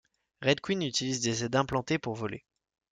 [0.41, 2.43] Red Queen utilise des ailes implantées pour voler.